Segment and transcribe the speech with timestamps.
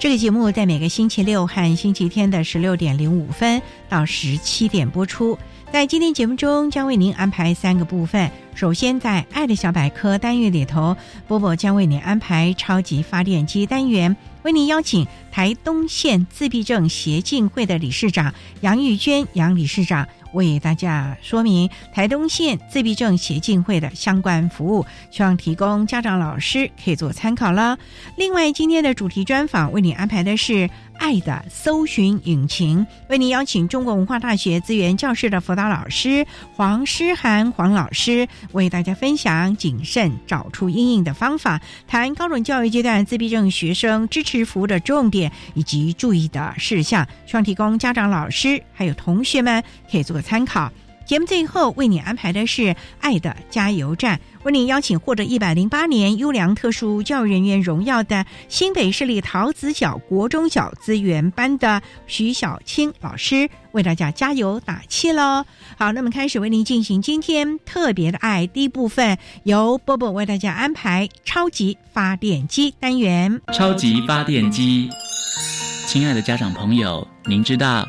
[0.00, 5.36] 这个节目在每个星期六和星期天的十六点零五分到十七点播出。
[5.72, 8.30] 在今天节目中，将为您安排三个部分。
[8.54, 20.06] 首先，在“爱的小百科”单元里头，波波将为您安排超级发电机单元，为您邀请台东县自闭症协进会的理事长杨玉娟杨理事长。
[20.32, 27.78] 为大家说明台东县自闭症协进会的相关服务，希望提供家长、老师可以做参考了。
[28.16, 50.18] 另外，今天的主题专访为你安排的是“爱的搜寻引擎”，为您邀请中国文化大学资源教室的辅导老师黄诗涵黄老师，为大家分享谨慎找出阴影的方法，谈高等教育阶段自闭症学生支持服务的重点以及注意的事项，希望提供家长、老师还有同学们可以做个。
[50.28, 50.70] 参考
[51.08, 65.46] 节目最后为你安排的是“爱的加油站”，为你邀请获得一百零八年优良特殊教育人员荣耀的新北市立桃子角国中小资源班的徐小青老师为大家加油打气喽！
[65.78, 73.40] 好，那么开始为您进行今天特别的爱第一部分，由波波为大家安排超级发电机单元。
[73.54, 74.90] 超级发电机，
[75.86, 77.88] 亲爱的家长朋友，您知道？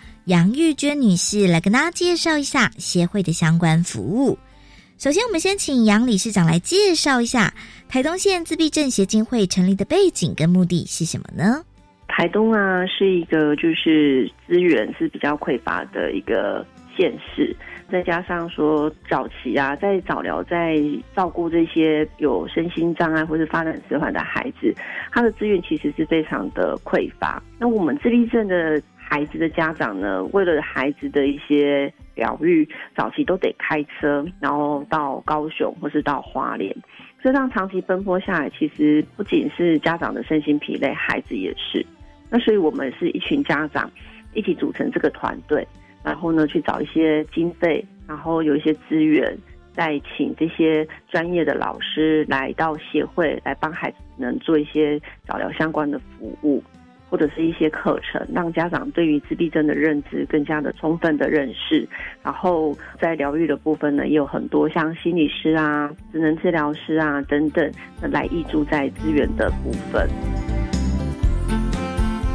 [0.25, 4.37] 杨玉娟女士来跟大家介绍一下协会的相关服务。
[4.99, 7.51] 首先，我们先请杨理事长来介绍一下
[7.89, 11.63] 台东县自闭症协进会成立的背景跟目的是什么呢？
[12.07, 16.63] 台东啊，是一个就是资源是比较匮乏的一个
[16.95, 17.55] 县市，
[17.91, 20.77] 再加上说早期啊，在早疗在
[21.15, 24.71] 照顾这些有身心障碍或是发展迟缓的孩子，
[25.11, 27.41] 他的资源其实是非常的匮乏。
[27.57, 28.79] 那我们自闭症的。
[29.11, 36.73] 孩子的家长呢，为了孩子的一些疗愈，早期都得开车，然后到高雄或是到花莲，
[37.21, 41.85] 这样长期奔波下来，其实不仅是家长的身心疲累，孩子也是。
[42.29, 43.91] 那所以我们是一群家长
[44.33, 45.67] 一起组成这个团队，
[46.05, 49.37] 然后呢去找一些经费，然后有一些资源，
[49.73, 54.97] 再请这些专业的老师来到协会来帮孩子能做一些
[55.27, 56.63] 早疗相关的服务。
[57.11, 61.85] 或者是一些课程，让家长对于自闭症的认知更加的充分的认识。
[62.23, 67.69] 然后在疗愈的部分呢，也有很多像心理师啊、职能治疗师啊等等
[67.99, 70.07] 来挹注在资源的部分。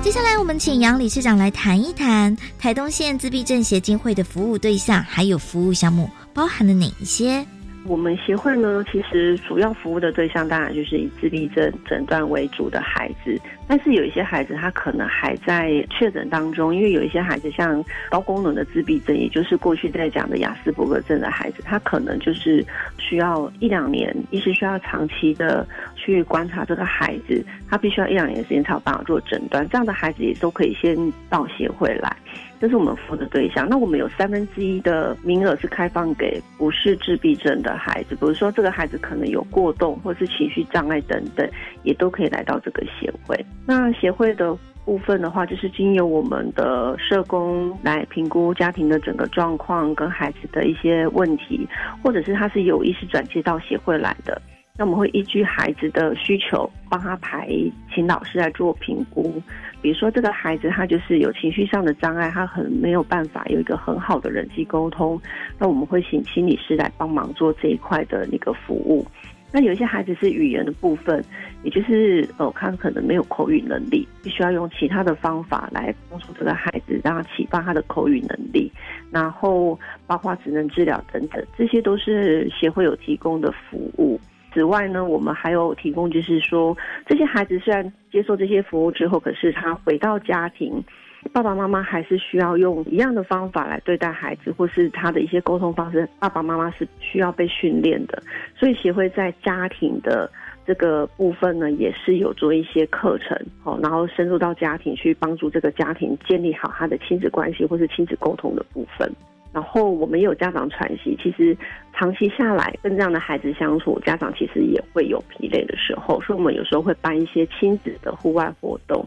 [0.02, 7.44] 接下来，我们请杨理事长来谈一谈台东县自闭症协进会的服务对象，还有服务项目包含了哪一些？
[7.88, 13.38] 我们协会呢，其实主要服务的对象当然就是以自闭症诊断为主的孩子。
[13.69, 22.65] 但是有一些孩子他可能还在确诊当中，因为有一些孩子像高功能的自闭症，也就是过去在讲的雅斯伯格症的孩子，他可能就是
[22.99, 29.69] 需要一两年，医师需要长期的去观察这个孩子，他必须要一两年时间才有办法做诊断。
[29.69, 30.97] 这样的孩子也都可以先
[31.29, 32.17] 到协会来。
[32.61, 33.69] 这是我们服务的对象。
[33.69, 41.49] 那我们有三分之一的名额是开放给不是自闭症的孩子，比如说这个孩子可能有过动或是情绪障碍等等，
[41.82, 43.38] 也都可以来到这个协会。
[43.67, 51.69] 那协会的部分的话，就是经由我们的社工来评估家庭的整个状况跟孩子的一些问题，
[52.02, 54.41] 或者是他是有意识转接到协会来的。
[54.78, 57.49] 那我们会依据孩子的需求，帮他排，
[57.94, 59.43] 请老师来做评估。
[59.81, 65.20] 比如说，这个孩子他就是有情绪上的障碍，他很没有办法有一个很好的人际沟通。
[65.58, 69.06] 那我们会请心理师来帮忙做这一块的那个服务。
[69.52, 71.25] 那有一些孩子是语言的部分，
[71.62, 78.70] 也就是呃，他可能没有口语能力，必须要用其他的方法来帮助这个孩子，让他启发他的口语能力。
[79.11, 84.20] 然后包括职能治疗等等，这些都是协会有提供的服务。
[84.56, 86.75] 此外呢，我们还有提供，就是说，
[87.05, 90.82] 这些孩子虽然接受这些服务之后，可是他回到家庭，
[91.31, 98.23] 爸爸妈妈还是需要用一样的方法来对待孩子，或是他的一些沟通方式，爸爸妈妈是需要被训练的。
[98.58, 100.31] 所以协会在家庭的
[100.67, 109.12] 这个部分呢，也是有做一些课程，哦，然后深入到家庭去帮助这个家庭建立好他的亲子关系或是亲子沟通的部分。
[109.56, 111.56] 然后我们也有家长喘息，其实
[111.94, 119.03] 长期下来跟这样的孩子相处，家长其实也会有疲累的时候，所以我们有时候会办一些亲子的户外活动，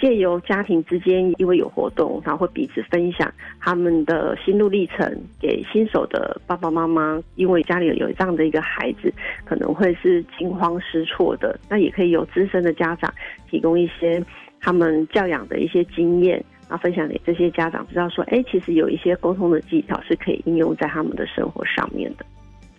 [0.00, 3.30] 借由家庭之间因为有活动，然后会彼此分享
[3.60, 9.12] 他们的心路历程，给新手的爸爸妈妈，因为家里有这样的一个孩子，
[9.44, 13.12] 可能会是惊慌失措的，那也可以有资深的家长
[13.50, 14.24] 提供一些
[14.62, 16.42] 他们教养的一些经验。
[16.70, 22.24] 然后分享给这些家长，知道说，哎，其实有一些沟通的技巧是可以应用在他们的生活上面的。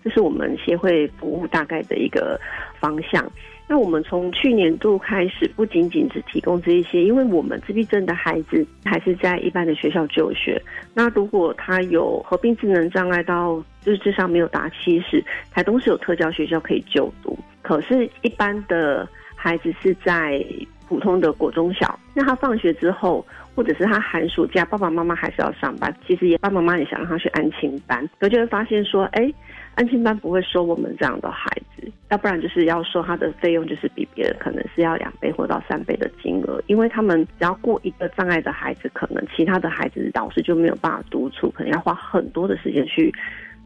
[0.02, 2.40] 这是我们协会服务大概的一个
[2.80, 3.30] 方向。
[3.68, 10.62] 那我们从去年度开始，不仅仅只提供这一些，因为我们自闭症的孩子还是在一般的学校就学。
[10.94, 15.22] 那如果他有合并智能障碍到就是智商没有达七十，
[15.52, 17.38] 台东是有特教学校可以就读。
[17.62, 20.44] 可是，一般的孩子是在
[20.92, 23.26] 普通的国中小，那他放学之后。
[23.54, 25.94] 或者是他寒暑假，爸爸妈妈还是要上班。
[26.08, 29.30] 其实也爸爸妈妈也想让他去安亲班，可就会发现说，哎，
[29.76, 43.14] 安亲班不会收我们这样的孩子，要不然就是要收他的费用，就是比别人可能是要两倍或到三倍的金额，因为他们只要过一个障碍的孩子，可能其他的孩子老师就没有办法督促，可能要花很多的时间去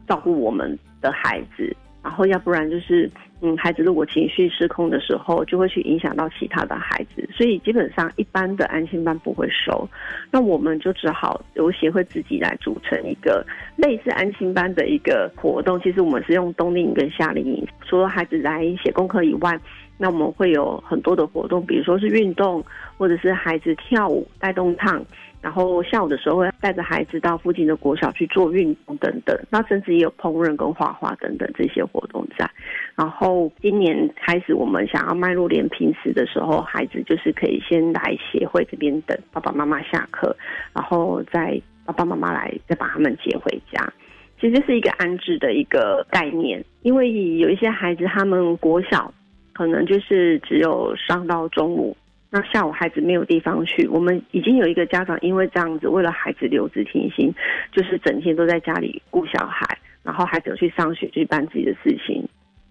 [0.08, 1.74] 照顾我们的孩子。
[2.06, 3.10] 然后，要不然就是，
[3.40, 9.88] 嗯，孩子如果情绪失控的时候，就会去影响到其他的孩子，所以基本上一般的安心班不会收，
[10.30, 13.44] 那我们就只好由协会自己来组成一个
[13.74, 15.80] 类似安心班的一个活动。
[15.80, 19.58] 其实我们是用冬令营跟夏令营，除了孩子来写功课以外，
[19.98, 22.64] 那我们会有很多的活动，比如说是运动，
[22.96, 25.04] 或者是孩子跳舞带动唱。
[25.46, 32.50] 然后下午的时候会带着孩子到附近的国小去做运动等等，那甚至也有烹饪跟画画等等这些活动在。
[32.96, 40.36] 然后今年开始，我们想要迈入连平时的时候，孩子就是可以先来协会这边等爸爸妈妈下课，
[40.72, 43.92] 然后再爸爸妈妈来再把他们接回家。
[44.40, 47.08] 其实是一个安置的一个概念，因为
[47.38, 49.14] 有一些孩子他们国小
[49.52, 51.96] 可能就是只有上到中午。
[52.30, 57.32] 那下午孩子没有地方去，我们已经有一个家长因为这样子，为了孩子留职停薪，
[57.72, 62.28] 就是整天都在家里顾小孩，然后孩子去上学去办自己的事情，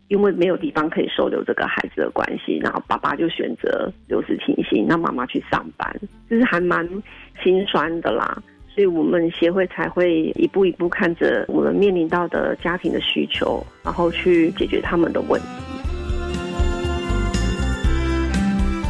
[0.09, 5.89] 因为没有地方可以收留这个孩子的关系，然后爸爸就选择留职停薪，让妈妈去上班，
[6.29, 6.87] 就是还蛮
[7.41, 8.37] 心酸的啦。
[8.67, 15.64] 所以我们协会才会一步一步看着我们面临到的家庭的需求，然后去解决他们的问题。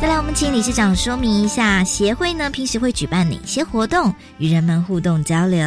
[0.06, 5.58] 再来，我们请理事长说明一下，协会呢平时会举办哪些活动，与人们互动交流。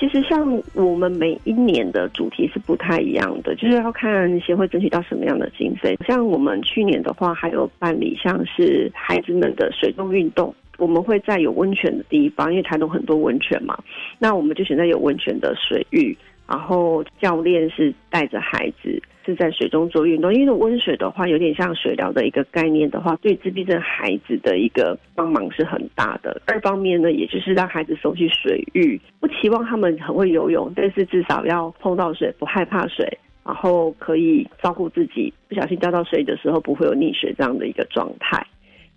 [0.00, 5.94] 其实像我们每一年的主题是不太一样的，就是要看协会争取到什么样的经费。
[6.08, 13.78] 像我们去年的话，还有办理像是孩子们的水中运动，我们会在有温泉的地方，因为台东很多温泉嘛，
[14.18, 16.16] 那我们就选在有温泉的水域，
[16.48, 19.02] 然后教练是带着孩子。
[19.26, 26.40] 是在水中做运动，因为温水的话有点像水疗的一个概念的话，对自闭症孩子的一个帮忙是很大的。
[26.46, 33.04] 二方面呢，也就是让孩子熟悉水域，不期望他们很会游泳，但是至少要碰到水不害怕水，
[33.44, 38.46] 然后可以照顾自己，不小心掉到水里的时候不会有溺水这样的一个状态。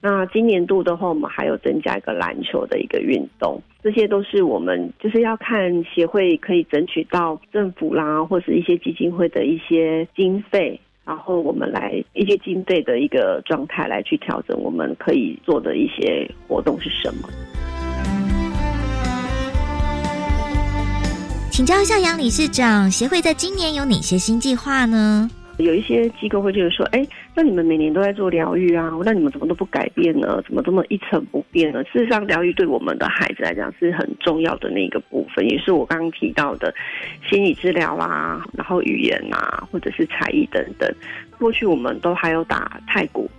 [0.01, 17.27] 那今年度的话，我们还有增加一个篮球的一个运动，这些都是我们就是要看协会可以争取到政府啦，或是一些基金会的一些经费，然后我们来一些经费的一个状态来去调整我们可以做的一些活动是什么。
[21.51, 25.29] 请教一下杨理事长，协会在今年有哪些新计划呢？
[25.57, 27.05] 有一些机构会觉得说，哎，
[27.39, 30.43] 那你们每年都在做疗愈啊，那你们怎么都不改变呢？
[30.45, 31.81] 怎么这么一成不变呢？
[31.85, 36.75] 事实上，疗愈对我们的孩子来讲是很重要的那个部分，也是我刚刚提到的
[37.29, 40.93] 心理治疗啊，然后语言啊，或者是才艺等等。
[41.37, 43.31] 过去我们都还有打太鼓。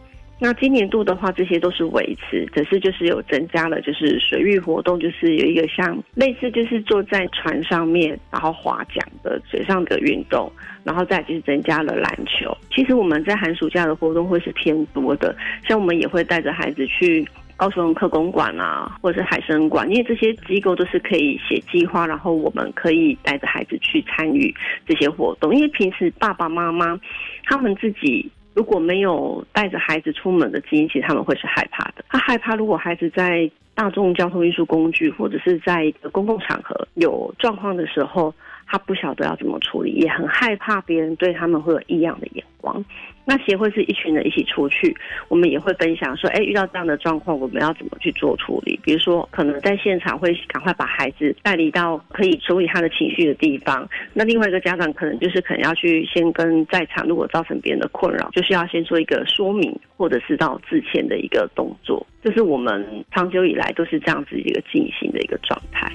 [0.42, 10.50] 那今年度的话，这些都是维持，只是就是有增加了，就是水域活动，就是有一个像类似就是坐在船上面然后划桨的水上的运动，
[10.82, 12.56] 然后再就是增加了篮球。
[12.74, 15.36] 其实我们在寒暑假的活动会是偏多的，
[15.68, 17.22] 像我们也会带着孩子去
[17.54, 24.54] 高雄科工馆啊，或者是海生馆，因为这些机构都是可以写计划，然后我们可以带着孩子去参与
[24.86, 26.98] 这些活动，因为平时爸爸妈妈
[27.44, 28.26] 他们自己。
[28.54, 32.04] 如果没有带着孩子出门的基因，其实他们会是害怕的。
[32.08, 38.34] 他害怕，如果孩子在大众交通运输工具或者是在公共场合有状况的时候。
[38.72, 42.84] 他不晓得要怎么处理，也很害怕别人对他们会有异样的眼光。
[43.30, 44.92] 那协会是一群人一起出去，
[45.28, 48.76] 我们也会分享说，哎，遇到这样的状况，我们要怎么去做处理？
[48.82, 53.88] 比如说，可能在现场会赶快把孩子带离到可以处理他的情绪的地方。
[54.14, 62.04] 那另外一个家长可能就是可能要去先跟在场，如果造成别人的困扰，就是要先做一个说明，或者是到致歉的一个动作。
[62.24, 65.88] 这是我们长久以来都是这样子一个进行的一个状态。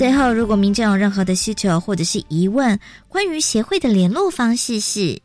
[0.00, 5.20] 最后，如果民众有任何的需求或者是疑问，关于协会的联络方式是：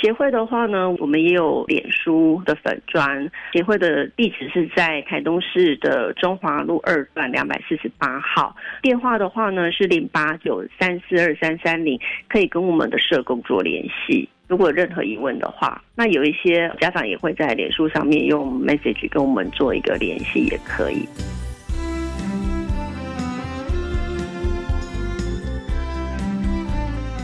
[0.00, 14.28] 协会的话呢，我们也有脸书的粉砖，协会的地址是在台东市的中华路二段两百四十八号，电话的话呢是零八九三四二三三零，可以跟我们的社工做联系。
[14.46, 21.04] 如果有任何疑问的话，那有一些家长也会在脸书上面用 message 跟我们做一个联系，也可以。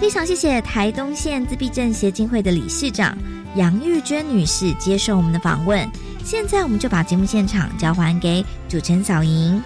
[0.01, 3.17] 非常谢谢台东县自闭症协进会的理事长
[3.55, 5.89] 杨玉娟女士接受我们的访问。
[6.23, 9.63] 现在我们就把节目现场交还给主持人小莹。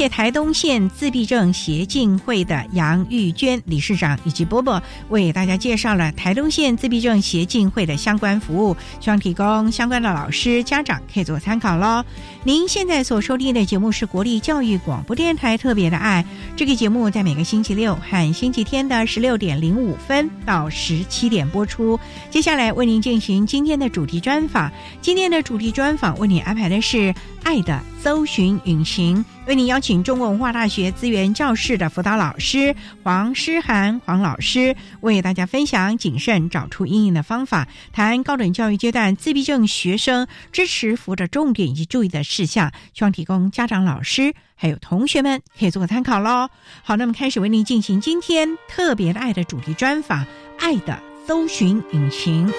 [0.00, 12.02] 谢台东县自闭症协进会的杨玉娟理事长以及波波为大家介绍了台东县自闭症协进会的相关服务，希望提供相关的老师、家长可以做参考喽。
[12.44, 16.24] 您现在所收听的节目是国立教育广播电台特别的爱，
[16.56, 22.00] 这个节目在每个星期六和星期天的十六点零五分到十七点播出。
[22.30, 27.14] 接下来为您进行今天的主题专访，今天的主题专访为您安排的是。
[27.42, 46.48] 爱的搜寻引擎，为您邀请中国文化大学资源教室的辅导老师黄诗涵黄老师，为大家分享谨慎找出阴影的方法，谈高等教育阶段自闭症学生支持服务的重点以及注意的事项，希望提供家长、老师还有同学们可以做个参考喽。
[46.82, 50.24] 好，那么开始为您进行今天特别的爱的主题专访，
[50.58, 52.52] 爱的搜寻引擎。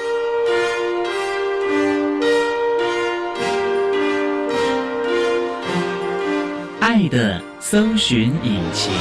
[6.92, 8.92] 爱的搜寻引擎。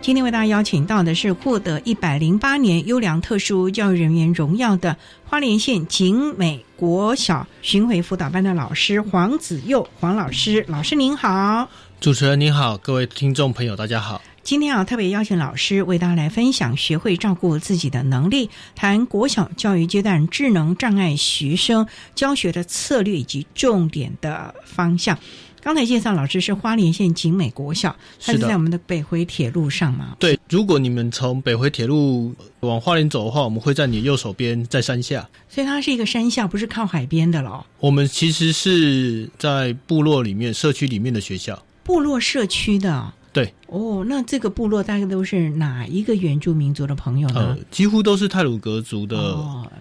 [0.00, 11.68] 今天为大家邀请到的是获得一百零八年优良特殊教育人员荣耀的花莲县景美国小巡回辅导班的老师黄子佑黄老师，老师您好，
[12.00, 14.20] 主持人您好，各位听众朋友大家好。
[14.42, 25.16] 今天啊，特别邀请老师为大家来分享学会照顾自己的能力，谈国小教育阶段智能障碍学生教学的策略以及重点的方向。
[25.62, 30.16] 刚才介绍老师是花莲县景美国小，它是在我们的北回铁路上嘛？
[30.18, 35.26] 对，如果你们从北回铁路往花莲走的话，我们会在你右手边，在山下。
[35.48, 37.64] 所以它是一个山下，不是靠海边的咯。
[37.78, 43.12] 我们其实是在部落里面、社区里面的学校，部落社区的。
[43.32, 47.56] 对哦，那这个部落大概都是哪一个原住民族的朋友呢？
[47.70, 49.16] 几乎都是泰鲁格族的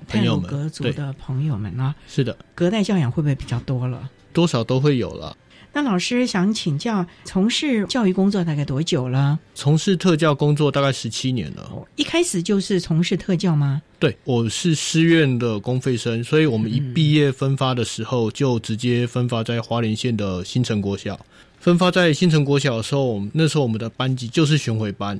[0.08, 0.50] 朋友们。
[0.50, 2.38] 泰鲁格族的朋友们啊，是的。
[2.56, 4.10] 隔代教养会不会比较多了？
[4.32, 5.36] 多少都会有了。
[5.74, 9.40] 那老师想请教，从事教育工作大概多久了？
[9.54, 11.72] 从事特教工作大概十七年了。
[11.96, 13.82] 一开始就是从事特教吗？
[14.00, 21.20] 对，我是师院的公费生，所以我们一毕业分发的时候，就直接分发在花莲县的新城国小。
[21.62, 25.20] 分发在新城国小的时候，那时候我们的班级就是巡回班，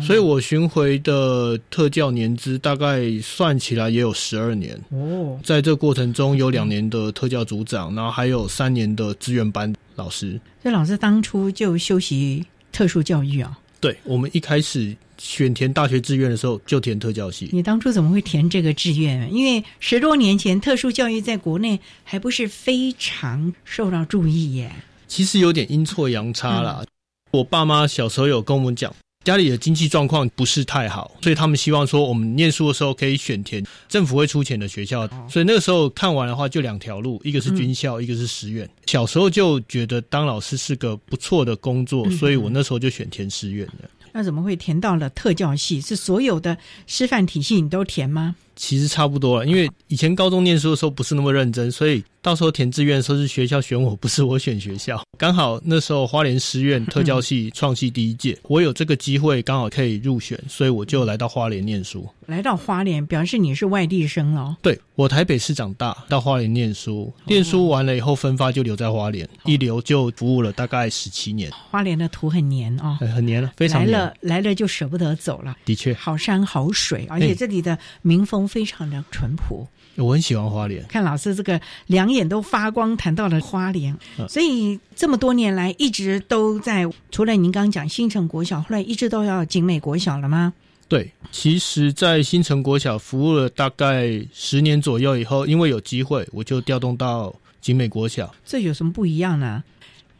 [0.00, 4.80] 所以我巡回的特教年资大概算起来也有十二年。
[4.90, 10.40] 哦，在这过程中有两年的特教组长，然后还有三年的资源班老师。
[10.62, 13.58] 所以老师当初就修习特殊教育啊？
[13.80, 17.50] 对，我们一开始选填大学志愿的时候就填特教系。
[17.52, 19.34] 你当初怎么会填这个志愿？
[19.34, 24.70] 因为十多年前特殊教育在国内还不是非常受到注意耶。
[25.10, 26.84] 其实有点阴错阳差啦。
[27.32, 35.08] 我爸妈小时候有跟我们讲，家里的经济状况不是太好，所以他们希望说我们念书的时候可以选填政府会出钱的学校。
[35.28, 38.70] 所以那个时候看完的话，就两条路，一个是军校，一个是师院。
[38.86, 43.90] 小时候就觉得当老师是个不错的工作，所以我那时候就选填师院的。
[44.12, 45.80] 那怎么会填到了特教系？
[45.80, 48.36] 是所有的师范体系你都填吗？
[48.60, 55.02] 其实差不多了，因为以前高中念书的时候不是那么认真，所以到时候填志愿的时候是学校选我，不是我选学校。
[55.16, 62.06] 刚好那时候花莲师院特教系创系第一届，我有这个机会刚好可以入选，所以我就来到花莲念书。
[62.26, 64.56] 来到花莲，表示你是外地生了。
[64.60, 71.50] 对，我台北市长大，到花莲念书，念书完了以后分发就留在花莲，一留就服务了大概十七年。
[71.70, 75.56] 花莲的土很黏哦，很黏了，非常来了来了就舍不得走了。
[75.64, 78.49] 的确，好山好水，而且这里的民风。
[78.50, 79.64] 非常的淳朴，
[79.94, 80.84] 我很喜欢花莲。
[80.88, 83.96] 看老师这个两眼都发光，谈到了花莲，
[84.28, 86.84] 所以这么多年来一直都在。
[87.12, 90.52] 除了您刚刚讲新城国小，后来一直都要景美国小了吗？
[90.88, 98.34] 对，其实，在新城国小服务了大概十年左右以后，因为有机会，我就调动到景美国小。
[98.44, 99.62] 这有什么不一样呢？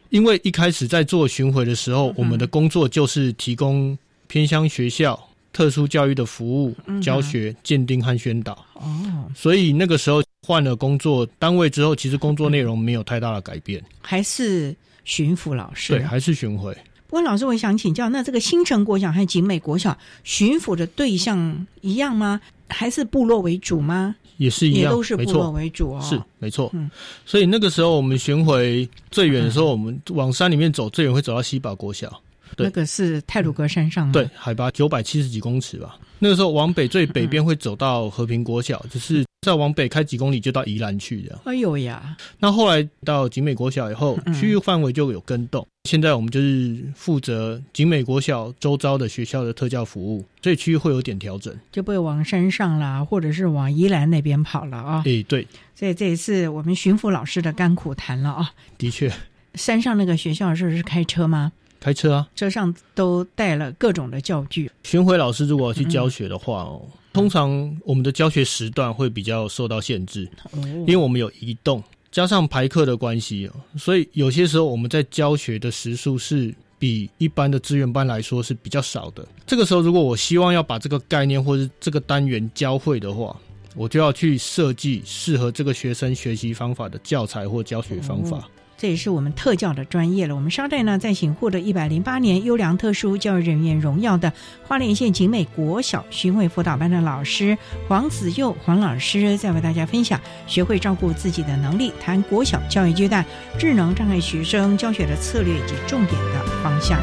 [0.09, 3.97] 因为一开始在做巡回的时候，我们的工作就是提供
[4.27, 5.19] 偏乡学校。
[5.53, 8.53] 特殊教育的服务、教学、鉴定和宣导。
[8.73, 15.93] 哦，所以那个时候换了工作单位之后，其实工作内容没有太大的改变，还是巡抚老师。
[15.93, 16.73] 对，还是巡回。
[17.07, 22.39] 不过老师，我想请教，那这个新城国小和景美国小巡抚的对象一样吗？
[22.69, 24.15] 还是部落为主吗？
[24.37, 26.01] 也是一样，都是部落为主哦。
[26.01, 26.71] 是没错。
[26.73, 26.89] 嗯，
[27.25, 32.21] 所以那个时候我们巡回最远的时候，我们往山里面走，最远会走到西堡国小。
[32.57, 35.97] 那个是泰鲁格山上，对，海拔九百七十几公尺吧。
[36.19, 41.39] 那个时候往北最北边会走到和平国小，就是再往北开几公里就到宜兰去的。
[41.45, 42.15] 哎呦呀！
[42.37, 45.67] 那后来到景美国小以后，区域范围就有更动。
[45.85, 55.01] 现在我们就是负责景美国小周遭的学校的特教服务，所以区域会有点调整，就不会往山上啦，或者是往宜兰那边跑了啊。
[55.07, 55.47] 哎，对。
[55.73, 58.51] 所以这一次我们巡抚老师的甘苦谈了啊。
[58.77, 59.11] 的确，
[59.55, 61.51] 山上那个学校的时候是开车吗？
[61.81, 64.71] 开车啊，车上都带了各种的教具。
[64.83, 79.27] 巡回老师如果要去教学的话哦，通常我们的教学时段会比较受到限制，因为我们有移动，加上排课的关系哦，所以有些时候我们在教学的时数是比一般的资源班来说是比较少的。
[79.47, 83.35] 这个时候，如果我希望要把这个概念或者这个单元教会的话，
[83.75, 88.47] 我就要去设计适合这个学生学习方法的教材或教学方法。
[88.81, 90.33] 这也是我们特教的专业了。
[90.33, 97.55] 我们稍待呢，再请获得一百零八年优良特殊教育人员荣耀的花莲县景美国小巡回辅导班的老师
[97.87, 103.23] 黄子佑黄老师，再为大家分享学会照顾自己的能力，谈国小教育阶段
[103.59, 106.99] 智能障碍学生教学的策略及重点的方向。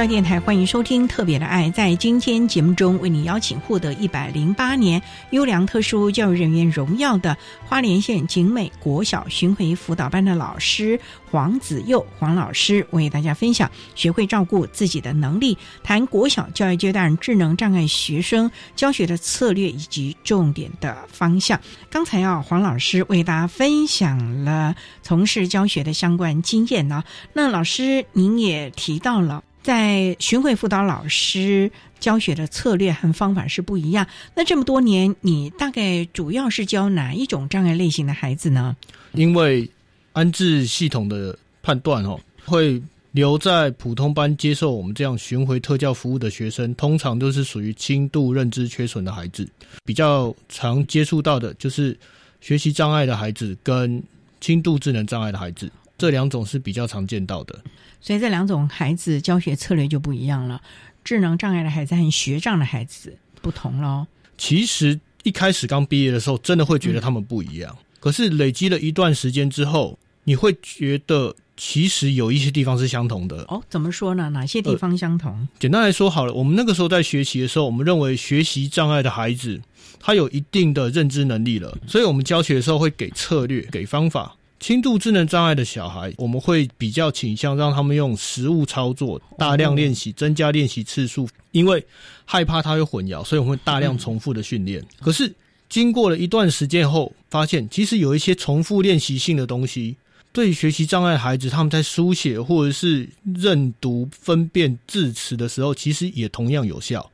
[0.00, 1.68] 教电台欢迎收听《特别的爱》。
[1.72, 7.36] 在今天节目中，为你邀请获得一百零八年优良特殊教育人员荣耀的
[7.66, 10.98] 花莲县景美国小巡回辅导班的老师
[11.30, 21.60] 黄子佑黄老师，为大家分享学会照顾自己的能力，谈国小教育阶段智能障碍学生教学的策略以及重点的方向。
[21.90, 27.04] 刚才啊，黄老师为大家分享了从事教学的相关经验呢。
[27.34, 29.44] 那老师您也提到了。
[29.62, 34.06] 在巡回辅导老师教学的策略和方法是不一样。
[34.34, 38.76] 那这么多年，你大概主要是教哪一种障碍类型的孩子呢？
[39.12, 39.68] 因为
[40.12, 42.80] 安置系统的判断哦，会
[43.12, 49.46] 留在普通班接受我们这样巡回特教服务的学生，通常都是属于轻度认知缺损的孩子。
[49.84, 51.96] 比较常接触到的就是
[52.40, 54.02] 学习障碍的孩子跟
[54.40, 57.58] 轻度智能障碍的孩子，这两种是比较常见到的。
[58.00, 60.60] 所以这两种孩子教学策略就不一样了，
[61.04, 64.06] 智能障碍的孩子和学障的孩子不同喽。
[64.38, 67.76] 其实一开始刚毕业的时候，真的会觉得他们不一样。
[67.98, 73.42] 可是累积了一段时间之后，你会觉得其实有一些地方是相同的。
[73.48, 74.30] 哦，怎么说呢？
[74.30, 75.46] 哪些地方相同？
[75.58, 79.60] 简单来说好了，我们那个时候在学习的时候，我们认为学习障碍的孩子
[79.98, 84.34] 他有一定的认知能力了，所以我们教学的时候会给策略、给方法。
[84.60, 91.26] 轻度智能障碍的小孩，我们会比较倾向让他们用实物操作，大量练习，增加练习次数。
[91.52, 91.84] 因为
[92.24, 94.84] 害怕他会混淆，所以我们会大量重复的训练。
[95.00, 95.34] 可是
[95.68, 99.96] 经过了一段时间后，发现其实有一些重复练习性的东西，
[100.30, 107.10] 对学习障碍孩子他们在书写或者是认读、分辨字词的时候，其实也同样有效。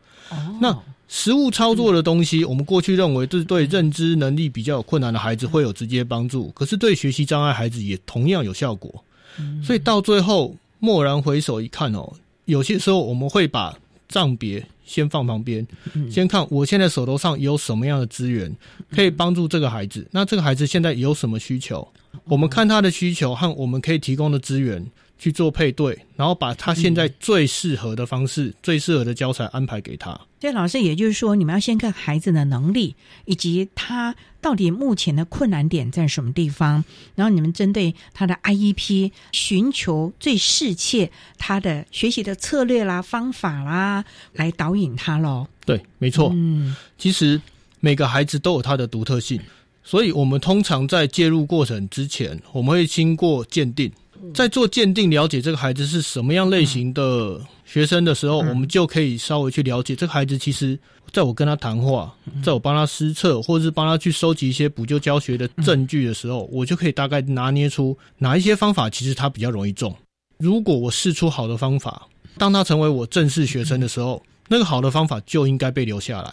[0.61, 0.77] 那
[1.09, 9.05] 实物操作的东西，我们过去认为这是对认知能力比较有困难的孩子会有直接帮助，可是对学习障碍孩子也同样有效果。
[9.63, 12.13] 所以到最后蓦然回首一看哦，
[12.47, 13.77] 有些时候我们会把
[14.09, 15.67] 账别先放旁边，
[16.11, 18.51] 先看我现在手头上有什么样的资源
[18.91, 20.07] 可以帮助这个孩子。
[20.11, 21.87] 那这个孩子现在有什么需求？
[22.25, 24.85] 我们看他的需求和我们可以提供的资源。
[25.19, 30.19] 去做配对，然后把他现在最适合的方式、最适合的教材安排给他。
[30.41, 36.85] 所以老师，也就是说，你们要先看孩子的能力，以及他到底目前的困难点在什么地方，
[37.17, 45.49] 然后你们针对他的 IEP 寻求最适切他的学习的策略啦、方法啦，来导引他喽。
[45.65, 46.31] 对，没错。
[46.33, 47.41] 嗯，其实
[47.81, 49.41] 每个孩子都有他的独特性，
[49.83, 53.91] 所以我们通常在介入过程之前，我们会经过鉴定。
[54.37, 60.37] 在做鉴定、了解这个孩子是什么样类型的学生的时候，我们就可以稍微去了解这个孩子。
[60.37, 60.79] 其实，
[61.11, 69.97] 在我跟他谈话，在我帮他施测，或者是帮他去收集一些补救教学的证据的时候，我就可以大概拿捏出哪一些方法其实他比较容易中。
[70.37, 76.31] 如果我试出好的方法，当他成为我正式学生的时候，那个好的方法就应该被留下来。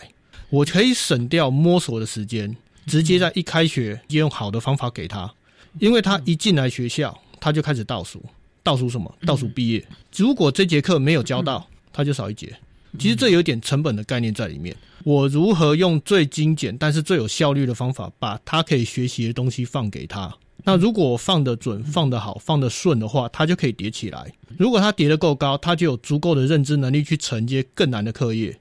[0.49, 2.53] 我可以省掉摸索的时间，
[2.85, 5.33] 直接在一开学就用好的方法给他，
[5.79, 7.17] 因为他一进来学校。
[7.43, 8.23] 他就开始倒数，
[8.63, 9.13] 倒数什么？
[9.25, 9.85] 倒数毕业。
[10.15, 12.55] 如果这节课没有教到，他就少一节。
[12.97, 14.73] 其实这有点成本的概念在里面。
[15.03, 20.33] 我如何用最精简但是最有效率的方法，把他可以学习的东西放给他？
[20.63, 24.31] 那如果我放得准、放得好、放得顺的话，他就可以叠起来。
[24.57, 28.57] 如果他叠得够高，他就有足够的认知能力去承接更难的课业。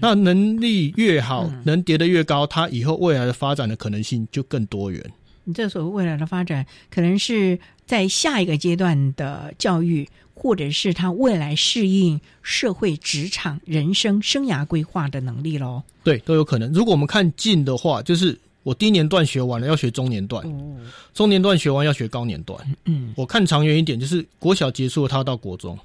[0.00, 5.04] 那能力越好，能叠得越高，他以后未来的发展的可能性就更多元。
[5.44, 15.82] 你这所谓未来的发展，可能是在下一个阶段的教育，或者是他未来适应社会、职场、人生生涯规划的能力喽。
[16.04, 16.72] 对，都有可能。
[16.72, 20.42] 如果我们看近的话，就是我低年段学完了，要学中年段；
[21.12, 22.58] 中年段学完要学高年段。
[22.84, 25.78] 嗯，我看长远一点，就是国小结束了，他要到国中。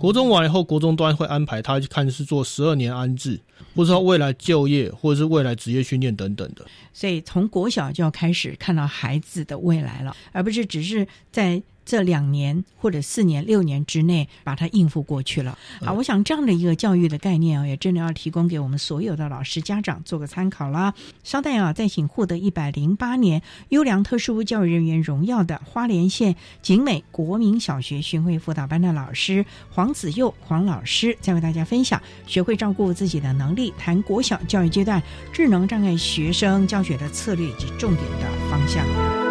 [0.00, 3.38] 国中完以后，国中端会安排他去看是做十二年安置，
[3.74, 6.64] 不知道未来就业，或者是未来职业训练等等的。
[6.94, 11.62] 所以从国小就要开始看到孩子的未来了，而不是只是在。
[11.84, 15.92] 这两年或者四年、六年之内把它应付过去了啊！
[15.92, 20.94] 我想这样的一个教育的概念啊，也真的要提供给我们所有的老师、家长做个参考啦。
[21.24, 39.29] 稍待啊，再请获得一百零八年优良特殊教育人员荣耀的花莲县景美国民小学巡回辅导班的老师黄子佑黄老师，再为大家分享学会照顾自己的能力，谈国小教育阶段智能障碍学生教学的策略以及重点的方向。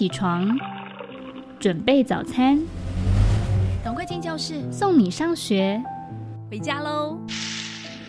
[0.00, 0.48] 起床，
[1.58, 2.58] 准备早餐，
[3.84, 5.78] 赶快进教室，送你上学，
[6.50, 7.18] 回家喽！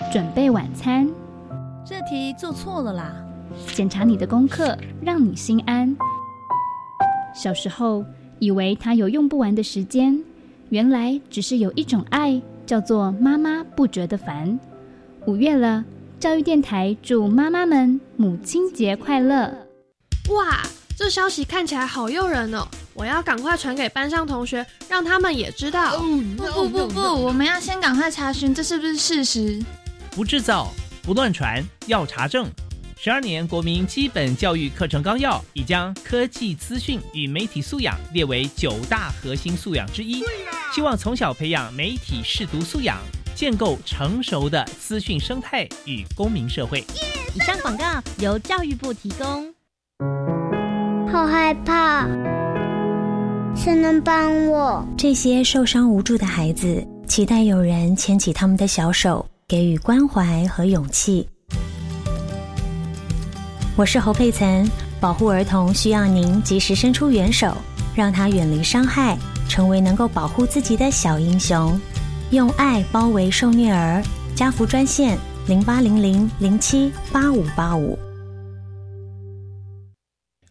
[0.10, 1.06] 准备晚餐，
[1.86, 3.14] 这题做错了啦！
[3.76, 5.94] 检查你的功课，让你心安。
[7.36, 8.06] 小时候
[8.40, 10.18] 以为他有用不完的时间，
[10.70, 14.58] 原来只是有一种爱，叫做妈妈不觉得烦。
[15.26, 15.84] 五月了，
[16.22, 19.54] 教育电台祝妈妈们母亲节快乐！
[20.30, 20.62] 哇，
[21.02, 22.68] 这消息看起来好诱人哦！
[22.94, 25.98] 我要赶快传给班上同学，让他们也知道。
[25.98, 29.60] 不不不不，我们要先赶快查询这是不是事实。
[30.12, 32.48] 不制造，不乱传，要查证。
[33.00, 40.24] 十二年国民基本教育课程纲要已将科技资讯与媒体素养列为九大核心素养之一，
[40.72, 43.00] 希望从小培养媒体视读素养，
[43.34, 46.86] 建构成熟的资讯生态与公民社会。
[47.34, 49.52] 以上广告由教育部提供。
[51.12, 52.08] 好害怕，
[53.54, 54.88] 谁能帮我？
[54.96, 61.28] 这些受伤无助的孩子，期待有人牵起他们的小手，给予关怀和勇气。
[63.76, 64.66] 我是侯佩岑，
[65.02, 67.58] 保护儿童需要您及时伸出援手，
[67.94, 69.18] 让他远离伤害，
[69.50, 71.78] 成为能够保护自己的小英雄。
[72.30, 74.02] 用爱包围受虐儿，
[74.34, 78.00] 家福专线零八零零零七八五八五。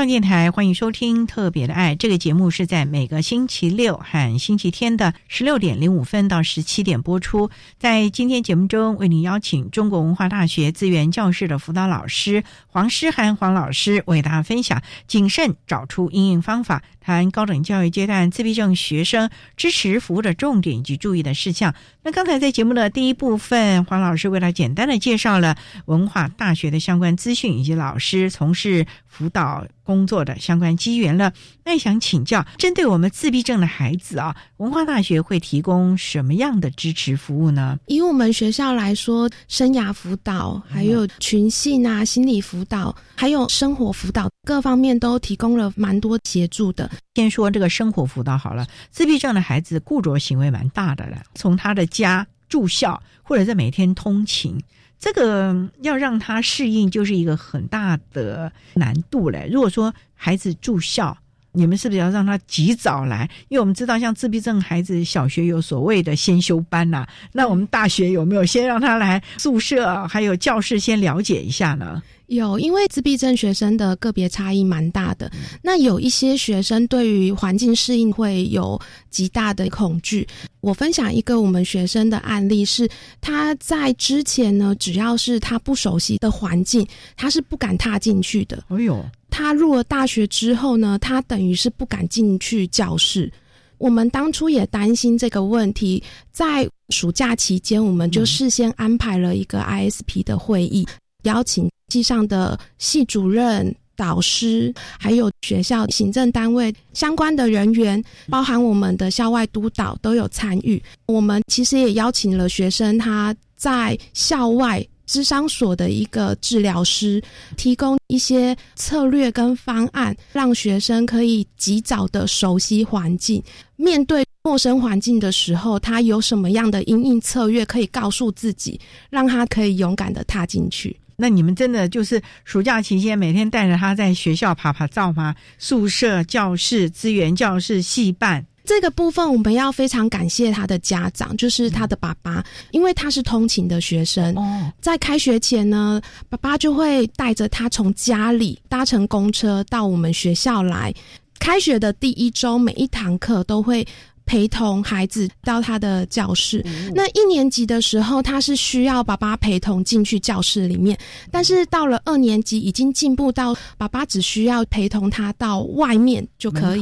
[0.00, 7.50] 上电台欢迎收听《特别的爱》这个节目，是在每个星期六和星期天的十六点零五分到十七点播出。
[7.78, 21.74] 在今天节目中，为您邀请中国文化大学资源教室的辅导老师黄诗涵黄老师为大家分享谨慎找出应用方法，谈高等教育阶段自闭症学生支持服务的重点以及注意的事项。
[22.02, 29.66] 那刚才在节目的第一部分，黄老师为他简单的介绍了文化大学的相关资讯以及老师从事辅导。
[29.82, 31.32] 工作的相关机缘了，
[31.64, 37.76] 那想请教，针对我们自闭症的孩子啊，文化大学会提供什么样的支持服务呢？
[37.88, 46.88] 以我们学校来说，生涯辅导、还有群性啊、心理辅导，还有生活辅导，各方面都提供了蛮多协助的。
[47.16, 54.62] 先说这个生活辅导好了，自闭症的孩子固着行为蛮大的了，从他的家住校，或者在每天通勤。
[55.00, 59.48] 这个要让他适应，就是一个很大的难度嘞。
[59.50, 61.16] 如果说孩子住校，
[61.52, 63.28] 你们是不是要让他及早来？
[63.48, 67.06] 因为我们知道，像自闭症孩子，小学有所谓的先修班呐。
[67.32, 72.02] 那我们大学有没有先让他来宿舍，还有教室先了解一下呢？
[72.26, 75.28] 有，因为自闭症学生的个别差异蛮大的。
[75.62, 80.24] 那有一些学生对于环境适应会有极大的恐惧。
[80.60, 82.88] 我分享一个我们学生的案例，是
[83.20, 86.86] 他在之前呢，只要是他不熟悉的环境，
[87.16, 88.62] 他是不敢踏进去的。
[88.68, 93.32] 哎呦，他入了大学之后呢，他等于是不敢进去教室。
[93.78, 100.86] 我们当初也担心这个问题，在暑假期间，我们就事先安排了一个 ISP 的会议，
[101.22, 101.70] 邀请。
[101.88, 110.80] 系上的系主任、导师，还有学校行政单位相关的人员，包含我们的校外督导都有参与。
[111.06, 117.20] 我们其实也邀请了学生，他在校外智商所的一个治疗师，
[117.56, 123.42] 提供一些策略跟方案，让学生可以及早的熟悉环境，
[123.74, 128.78] 面对陌生环境的时候，他有什么样的应应策略可以告诉自己，
[129.10, 130.96] 让他可以勇敢的踏进去。
[131.16, 135.34] 那你们真的就是暑假期间每天带着他在学校爬爬照吗？
[135.58, 144.32] 宿舍、教室、资源教室、戏办这个部分，我们要非常感谢他的家长，就是他的爸爸，因为他是通勤的学生。
[144.38, 150.94] 哦，在开学前呢，爸爸就会带着他从家里搭乘公车到我们学校来。
[151.40, 153.84] 开学的第一周，每一堂课都会。
[154.30, 156.64] 陪同孩子到他的教室。
[156.94, 160.96] 那一年级的时候，他是需要爸爸陪同进去教室里面，
[161.32, 166.80] 但是到了二年级，已经进步到爸爸只需要陪同他到外面就可以，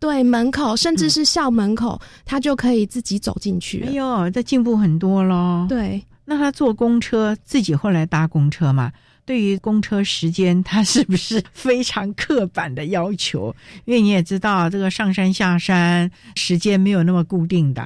[0.00, 3.84] 对门口，甚至是校门口，他就可以自己走进去。
[3.84, 5.66] 哎呦，这进步很多喽。
[5.68, 8.90] 对，那他坐公车，自己后来搭公车嘛？
[9.28, 13.54] 对于公车时间，它是不是非常刻板的要求？
[13.84, 17.84] 因为你也知道，这个上山下山时间没有那么固定的。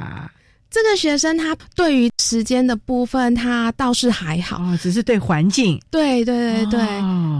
[0.70, 5.80] 这个学生他对于时间的部分，他倒是还好，只是对环境。
[5.90, 6.80] 对对对对，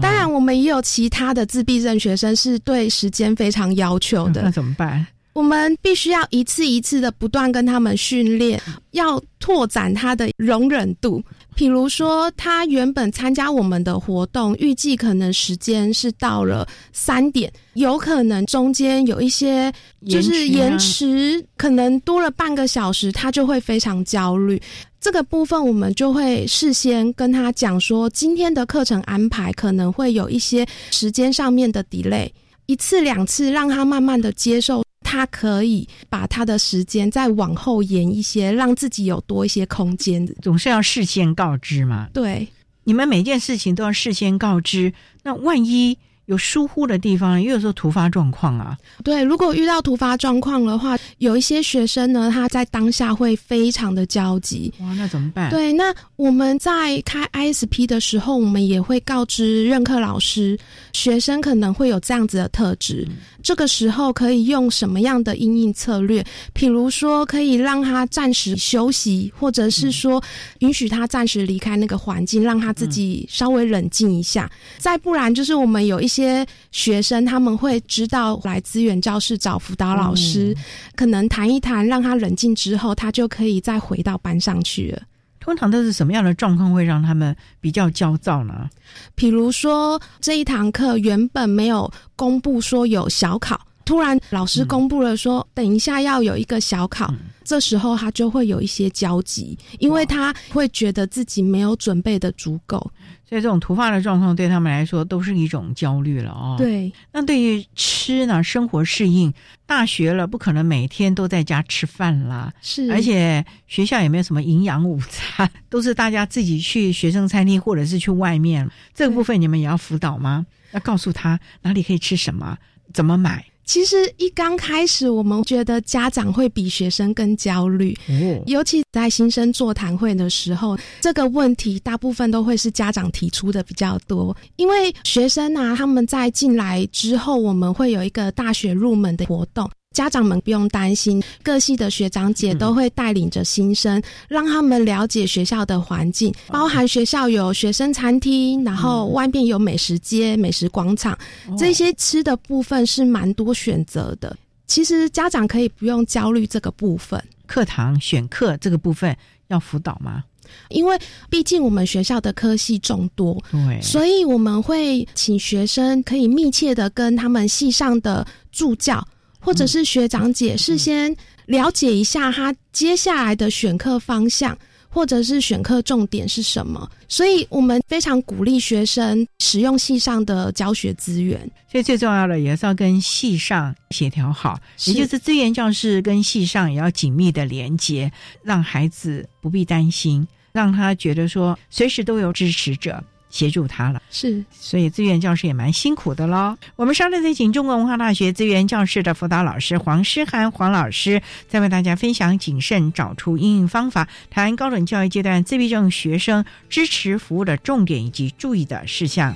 [0.01, 4.41] 当然我们也有其他的自闭症学生是对时间非常要求的。
[4.41, 5.07] 那怎么办？
[5.31, 8.61] 我们必须要一次一次的不断跟他们训练，
[8.91, 11.23] 要拓展他的容忍度。
[11.55, 19.71] 譬如说，他原本参加我们的活动，预计可能时间是到了三点，有可能中间有一些
[20.07, 24.61] 就是延迟，可能多了半个小时，他就会非常焦虑。
[24.99, 32.29] 这个部分我们就会事先跟他讲说，今天的课程安排可能会有一些时间上面的 delay，
[32.67, 34.83] 一次两次让他慢慢的接受。
[35.13, 40.25] 他可以把他的时间再往后延一些，让自己有多一些空间。
[40.41, 42.09] 总是要事先告知嘛。
[42.11, 42.47] 对，
[42.85, 44.91] 你们每件事情都要事先告知。
[45.21, 45.95] 那万一？
[46.25, 48.77] 有疏忽的地方，也有时候突发状况啊。
[49.03, 54.73] 对，如果遇到突发状况的话，有一些学生呢，他在当下会非常的焦急。
[54.79, 55.49] 哇，那怎么办？
[55.49, 60.57] 对，那我们在开 ISP 的时候，我们也会告知任课老师，
[60.93, 63.05] 学生可能会有这样子的特质，
[63.41, 66.25] 这个时候可以用什么样的应应策略？
[66.55, 70.23] 譬如说，可以让他暂时休息，或者是说
[70.59, 74.49] 允许他暂时离开那个环境，让他自己稍微冷静一下。
[74.77, 76.07] 再不然，就是我们有一。
[76.13, 80.55] 些学生他们会知道来资源教室找辅导老师，
[80.95, 85.01] 可能谈一谈，让他冷静之后，他就可以再回到班上去了。
[85.39, 88.69] 通常都是什么样的状况会让他们比较焦躁呢？
[89.15, 102.79] 比如说这一堂课原本没有公布说有小考，突然老师公布了说等一下要有一个小考，这时候他就会有一些焦急，因为他会觉得自己没有准备的足够。
[103.27, 106.55] 所以这种突发的状况对他们来说都是一种焦虑了哦。
[106.55, 109.33] 对，那对于吃呢，生活适应，
[109.65, 112.53] 大学了不可能每天都在家吃饭啦。
[112.61, 118.69] 是，而且学校也没有什么营养午餐，都是大家自己去学生餐厅或者是去外面。
[118.93, 120.45] 这个部分你们也要辅导吗？
[120.71, 122.55] 要告诉他哪里可以吃什么，
[122.93, 123.43] 怎么买。
[123.65, 127.97] 其实一刚开始，我们觉得家长会比学生更焦虑，
[128.45, 134.35] 尤其在新生座谈会的时候，这个问题大部分都会是家长提出的比较多。
[134.57, 139.69] 因为学生啊，他们在进来之后，我们会有一个大学入门的活动。
[139.93, 151.17] 家长们不用担心，各系的学长姐都会带领着新生，让他们了解学校的环境，包含学校有学生餐厅，然后外面有美食街、美食广场，
[151.57, 154.35] 这些吃的部分是蛮多选择的。
[154.65, 157.23] 其实家长可以不用焦虑这个部分。
[157.45, 159.15] 课堂选课这个部分
[159.49, 160.23] 要辅导吗？
[160.69, 160.97] 因为
[161.29, 169.05] 毕竟我们学校的科系众多，对，所以我们会请学生可以密切的跟他们系上的助教。
[169.43, 171.15] 或者是学长姐事先
[171.47, 181.39] 了解一下他接下来的选课方向，或者是选课重点是什么，所以我们非常鼓励学生使用系上的教学资源。
[181.69, 188.11] 所以最重要的也是要跟系上协调好，也就是资源教室跟系上也要紧密的连接，
[188.43, 193.03] 让孩子不必担心，让他觉得说随时都有支持者。
[193.33, 196.55] 协助他了，是，所以资源教师也蛮辛苦的喽。
[196.75, 201.19] 我们稍后再请中国文化大学资源教室的辅导老师黄诗涵黄老师，
[201.49, 209.33] 再为大家分享谨慎找出应用方法，谈高等教育阶段自闭症学生支持服务的重点以及注意的事项。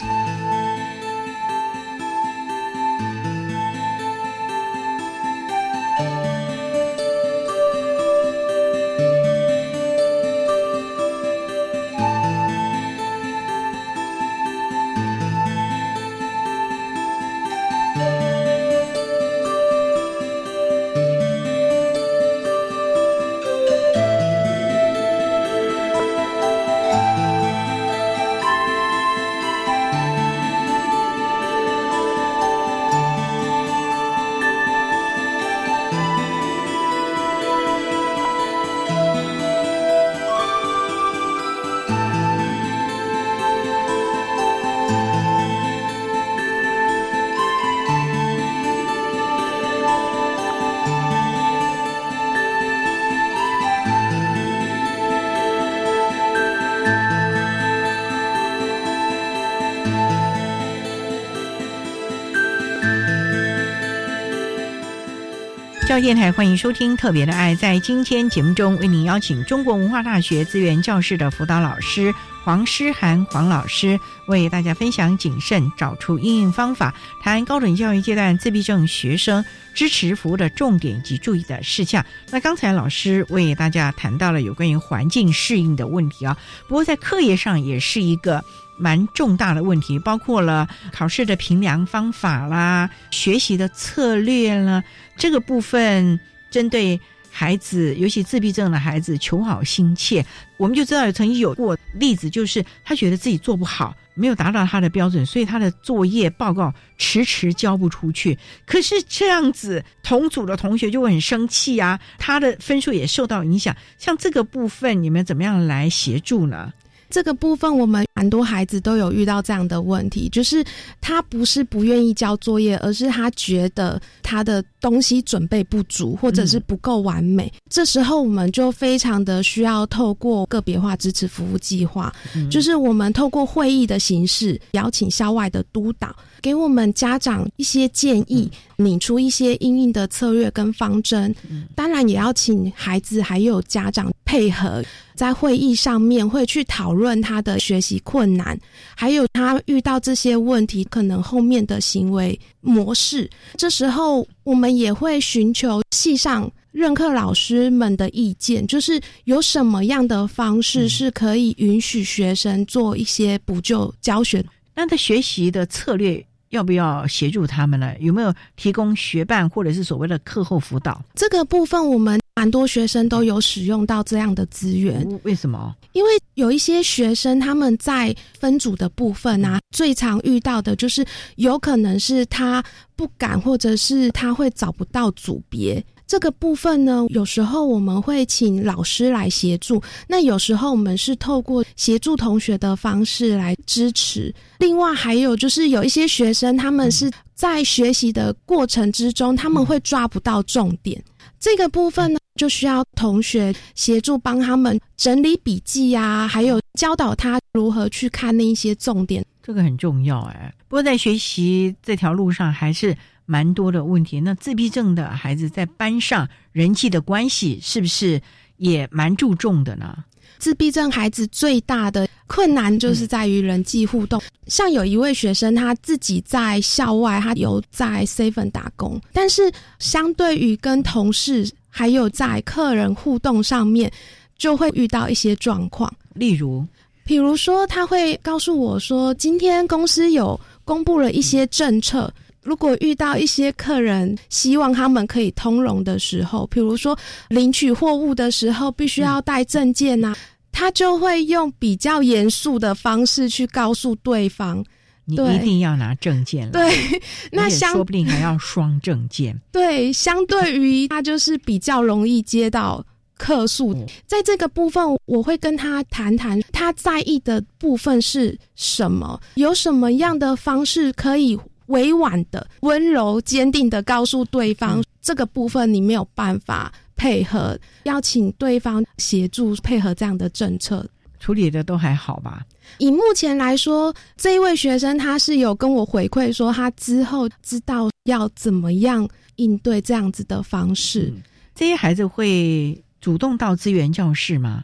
[66.02, 67.56] 电台欢迎收听《特别的爱》。
[67.58, 76.94] 在今天节目中，为您邀请中国文化大学资源教室的辅导老师黄诗涵黄老师，为大家分享谨慎找出应用方法，
[77.24, 79.44] 谈高等教育阶段自闭症学生
[79.74, 82.06] 支持服务的重点及注意的事项。
[82.30, 86.38] 那刚才老师为大家谈到了有关于环境适应的问题啊，
[86.68, 88.44] 不过在课业上也是一个。
[88.78, 94.84] 蛮重大的问题，包括了考试的评量方法啦、学习的策略啦，
[95.18, 96.20] 这个部分
[96.50, 97.00] 针对
[97.32, 100.26] 孩子，尤其自闭症的孩子，求好心切。
[100.58, 108.36] 我们就知道曾经有过例子，就是他觉得自己做不好，没有达到他的标准，所以他的作业报告迟迟交不出去。
[108.66, 113.76] 可是这样子，同组的同学就会很生气啊，他的分数也受到影响。
[114.00, 116.74] 像这个部分，你们怎么样来协助呢？
[117.10, 120.64] 这个部分，我们蛮多孩子都有遇到这样的问题，就是
[121.00, 127.52] 他不是不愿意交作业，而是他觉得他的东西准备不足，或者是不够完美。
[127.70, 132.14] 这时候，我们就非常的需要透过个别化支持服务计划，
[132.52, 141.34] 就是我们透过会议的形式，邀请校外的督导，给我们家长一些建议，拟出一些应应的策略跟方针。
[141.76, 144.84] 当然，也要请孩子还有家长配合。
[145.16, 148.56] 在会议上面会去讨论他的学习困难，
[148.96, 153.28] 还有他遇到这些问题可能后面的行为模式。
[153.56, 164.46] 这时候我们也会寻求系上任课老师们的意见，就是有什么样的方式是可以允许学生做一些补救教学。
[164.78, 167.94] 那他学习的策略要不要协助他们呢？
[168.00, 171.04] 有没有提供学伴或者是所谓的课后辅导？
[171.16, 172.18] 这个部分我们。
[172.38, 175.76] 蛮多学生都有使用到这样的资源，为什么？
[175.94, 181.04] 因为有一些学生他们在分组的部分啊，最常遇到的就是
[181.38, 182.64] 有可能是他
[182.96, 185.84] 不敢，或者是他会找不到组别。
[186.08, 194.34] 这个部分呢，有时候我们会请老师来协助，那有时候我们是透过协助同学的方式来支持。
[194.60, 201.04] 另外还有就是有一些学生，他们是在学习的过程之中，他们会抓不到重点。
[201.40, 210.52] 这个部分呢，就需要同学协助帮他们整理笔记呀，还有教导他如何去看那一些重点，这个很重要哎。
[210.70, 212.96] 不过在学习这条路上还是
[213.28, 214.20] 蛮多的问题。
[214.20, 218.20] 那自闭症的孩子在班上人际的关系是不是
[218.58, 219.96] 也蛮注重的呢？
[220.40, 224.22] 自闭症孩子最大的困难就是在于人际互动。
[224.46, 233.92] 像有一位学生，他自己在校外，他有在 seven 打工，但是相对于跟同事还有在客人互动上面，
[234.38, 235.92] 就会遇到一些状况。
[236.14, 236.64] 例如，
[237.04, 242.14] 比如说他会告诉我说，今天公司有公布了一些政策，
[242.48, 250.16] 如果遇到一些客人希望他们可以通融的时候，比如说领取货物的时候必须要带证件呐。
[250.50, 254.66] 他就会用比较严肃的方式去告诉对方，
[255.06, 256.50] 你一定要拿证件。
[256.52, 256.74] 对，
[257.32, 259.40] 那相说不定还要双证件。
[259.52, 262.84] 对，相对于他就是比较容易接到
[263.20, 263.76] 客诉。
[264.08, 271.38] 在这个部分，我会跟他谈谈他在意的部分是什么，有什么样的方式可以
[271.68, 276.74] 委婉的、温柔、坚定的告诉对方，这个部分你没有办法。
[277.00, 280.84] 配合要请对方协助配合这样的政策
[281.20, 282.44] 处理的都还好吧？
[282.80, 291.14] 以目前来说，这一位学生他是有跟我回馈说，他之后知道要怎么样应对这样子的方式。
[291.54, 294.64] 这些孩子会主动到资源教室吗？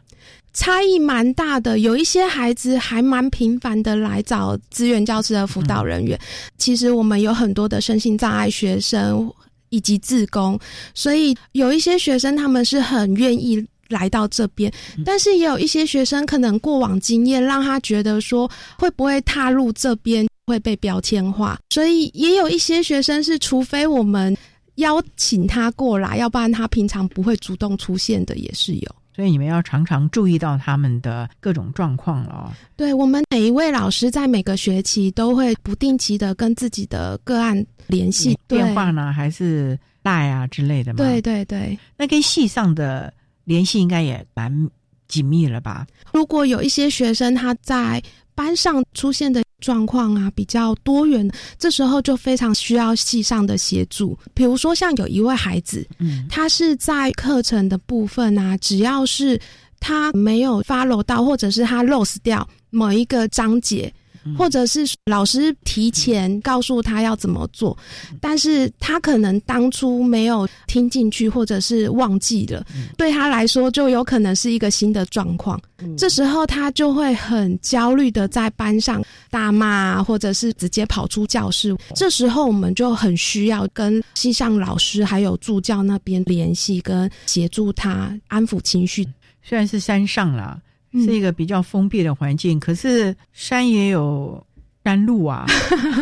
[0.54, 6.20] 差异蛮大的，有一些孩子还蛮频繁的来找资源教师的辅导人员。
[6.58, 9.32] 其实我们有很多的身心障碍学生。
[9.70, 10.60] 以及自工，
[10.93, 14.72] 所以有一些学生他们是很愿意来到这边，
[15.04, 18.47] 但是也有一些学生可能过往经验让他觉得说
[18.78, 24.38] 会不会踏入这边会被标签化，所以也有一些学生是除非我们
[24.76, 28.95] 邀请他过来，要不然他平常不会主动出现的，也是有。
[29.16, 32.53] 所以你们要常常注意到他们的各种状况了。
[32.76, 40.97] 对我们每一位老师在每个学期都会不定期的跟自己的个案联系电话呢，还是赖啊之类的吗？
[40.97, 44.70] 对对对，那跟系上的联系应该也蛮
[45.07, 45.86] 紧密了吧？
[46.11, 48.01] 如果有一些学生他在
[48.36, 49.41] 班上出现的。
[49.63, 51.25] 状况啊比较多元，
[51.57, 54.19] 这时候就非常需要系上的协助。
[54.34, 59.39] 比如说，像有一位孩子，嗯，他是在课程的部分啊，只要是
[59.79, 63.89] 他没有 follow 到，或者是他 lose 掉某一个章节，
[64.38, 67.78] 或者是老师提前告诉他要怎么做，
[68.21, 72.65] 但是他可能当初没有听进去，或者是忘记了，
[72.97, 75.59] 对他来说就有可能是一个新的状况。
[75.97, 81.76] 这时候他就会很焦虑的在班上大骂，或者是直接跑出教室。
[81.93, 89.05] 这时候我们就很需要跟系上老师还有助教那边联系，跟协助他安抚情绪。
[89.41, 90.57] 虽然是山上啦，
[90.93, 94.45] 是一个比较封闭的环境，可是山也有
[94.83, 95.45] 山路啊，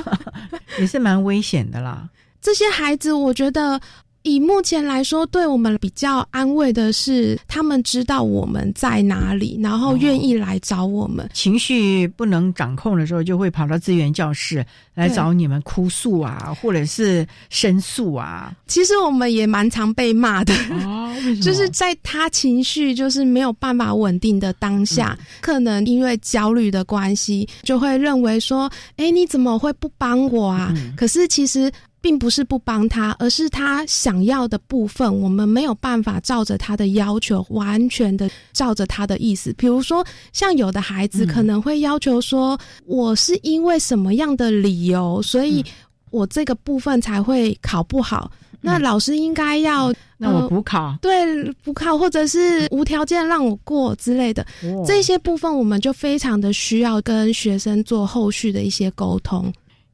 [0.79, 2.09] 也是蛮危险的啦。
[2.41, 3.79] 这些孩子，我觉得。
[4.24, 11.30] 以目前来说，对我们比较安慰的是，他们知道我们在哪里，然后愿意来找我们。
[11.34, 18.53] 情绪不能掌控的时候，就会跑到资源教室来找你们哭诉啊，或者是申诉啊。
[18.67, 20.53] 其实我们也蛮常被骂的，
[21.41, 31.72] 就是在他情绪就是没有办法稳定的当下，可能因为焦虑的关系，就会认为说：“哎，你怎么会不帮我啊？”可是其实。
[32.02, 39.54] 并不是不帮他，而是他想要的部分，我们没有办法照着他的要求，完全的照着他的意思。
[39.54, 45.64] 比如说，像有的孩子可能会要求说：“我是因为什么样的理由，所以
[46.10, 48.32] 我这个部分才会考不好。”
[48.64, 54.45] 那老师应该要那我补考，对补考，或者是无条件让我过之类的。
[54.86, 59.52] 这些部分，我们就非常的需要跟学生做后续的一些沟通。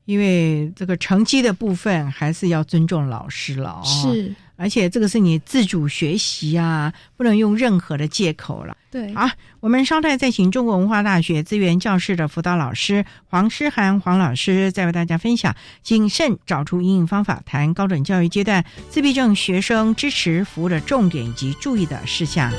[0.07, 8.77] 因为这个成绩的部分还是要尊重老师了，是，而且这个是你自主学习啊，不能用任何的借口了。
[8.89, 9.29] 对，好，
[9.59, 15.53] 我们稍待再请中国文化大学资源教室的辅导老师黄诗涵黄老师，再为大家分享
[15.83, 22.49] 谨慎找出应用方法，谈高等教育阶段自闭症学生支持服务的重点以及注意的事项。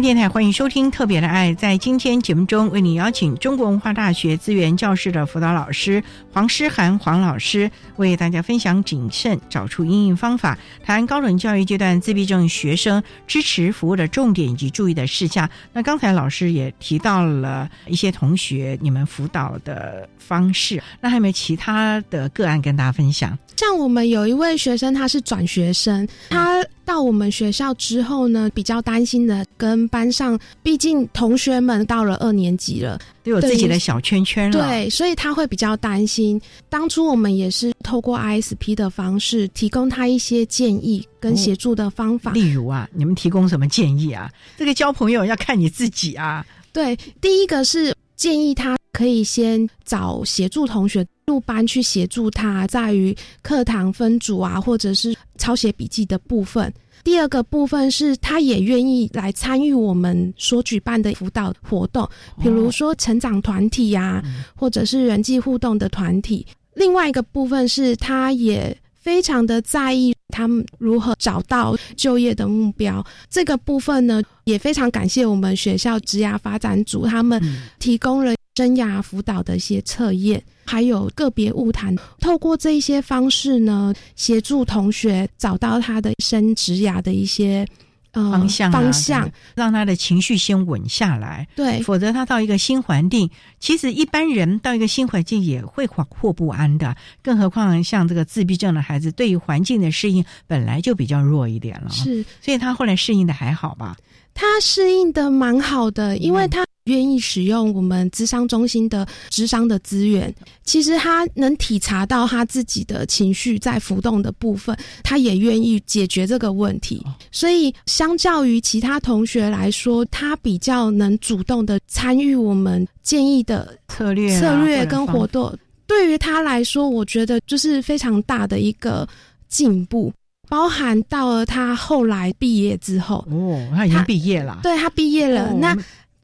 [0.00, 1.52] 电台欢迎收听《特别的爱》。
[1.56, 15.48] 在今天节目中，为你邀请中国文化大学资源教室的辅导老师黄诗涵黄老师，为大家分享谨慎找出应用方法，谈高等教育阶段自闭症学生支持服务的重点以及注意的事项。
[15.72, 23.36] 那刚才老师也提到了一些同学你们辅导的方式，那还有没有其他的个案跟大家分享？
[23.56, 36.40] 像我们有一位学生，他是转学生，他到我们学校之后呢，比较担心的跟班上，毕竟同学们到了二年级了，都有自己的小圈圈了，对，所以他会比较担心。
[36.68, 42.32] 当初我们也是透过 ISP 的方式，提供他一些建议跟协助的方法。
[42.32, 44.30] 例如啊，你们提供什么建议啊？
[44.56, 46.44] 这个交朋友要看你自己啊。
[46.72, 51.06] 对，第一个是建议他可以先找协助同学。
[51.26, 53.12] 入班去协助他，在于
[53.42, 56.72] 课堂分组啊，或者是抄写笔记的部分。
[57.06, 62.10] 第二个部分是，他也愿意来参与我们所举办的辅导活动，
[62.42, 64.20] 比如说成长团体呀，
[64.56, 66.44] 或者是人际互动的团体。
[66.74, 73.06] 另外一个部分是，他也非常的在意他们如何找到就业的目标。
[73.30, 77.40] 这个部分呢，也非常感谢我们学校职涯发展组，他们
[77.78, 80.42] 提供了生涯辅导的一些测验。
[80.68, 87.64] 还有个别物谈，透过这一些方式呢，协助同学找到他的生职涯的一些
[88.12, 91.46] 方向方向，让他的情绪先稳下来。
[91.54, 93.30] 对，否则他到一个新环境，
[93.60, 96.96] 其实一般人到一个新环境也会惶惑不安的。
[97.22, 101.90] 更何况像这个自闭症的孩子，对于环境的适应本来就比较弱一点了。
[101.90, 103.96] 是，所以他后来适应的还好吧？
[104.34, 106.65] 他适应的蛮好的，因为他。
[106.86, 110.32] 愿意使用我们智商中心的智商的资源，
[110.64, 117.04] 其实他能体察到他自己的情绪在浮动的部分，他也愿意解决这个问题。
[117.32, 125.52] 所以，相较于其他同学来说，他比较能主动的参与我们建议的策略、策略跟活动。
[125.88, 129.08] 对于他来说，我觉得就是非常大的一个
[129.48, 130.12] 进步，
[130.48, 135.76] 包含到了他后来毕业之后，哦，他已经毕业了，对他毕业了，那。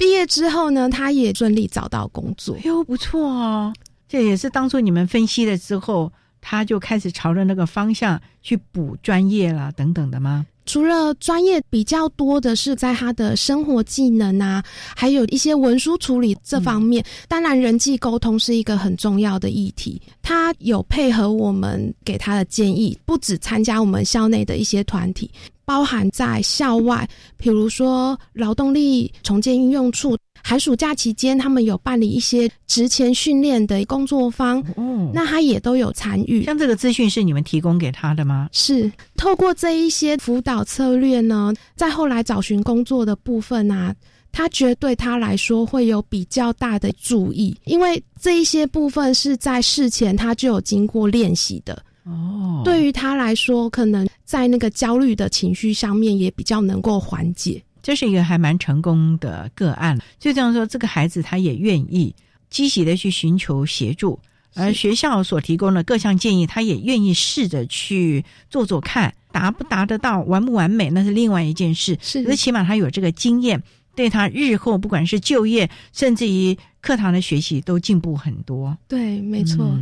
[0.02, 3.72] 毕业之后呢，他也顺利找到工作，哟，不错哦。
[4.08, 10.44] 这也是当初你们分析了之后，他就开始朝着那个方向去补专业啦，等等的吗？
[10.64, 14.62] 除了专业比较多的是在他的生活技能啊，
[14.96, 17.04] 还有一些文书处理这方面。
[17.28, 20.00] 当然，人际沟通是一个很重要的议题。
[20.22, 25.30] 他有配合我们给他的建议，不止参加我们校内的一些团体。
[25.64, 36.44] 包含在校外，比如说劳动力重建应用处，寒暑假期间他们有办理一些职前训练的工作坊，哦，那他也都有参与。
[36.44, 38.48] 像这个资讯是你们提供给他的吗？
[38.52, 43.94] 是透过这一些辅导策略呢，在后来找寻工作的部分啊，
[44.32, 51.82] 他觉得对他来说会有比较大的注意，因为这一些部分是在事前他就有经过练习的。
[52.04, 59.98] 哦，对于他来说，可能在那个焦虑的情绪上面也比较能够缓解，这是一个还蛮成功的个案。
[60.18, 62.14] 就这样说，这个孩子他也愿意
[62.48, 64.18] 积极的去寻求协助，
[64.54, 71.98] 而学校所提供的各项建议，他也愿意试着去做做看，达不达得到，完不完美，那是另外一件事。
[72.00, 73.62] 是，那起码他有这个经验，
[73.94, 76.56] 对他日后不管是就业，甚至于。
[76.82, 79.72] 课堂的学习都进步很多，对，没错。